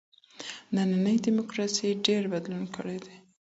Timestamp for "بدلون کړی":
2.33-2.97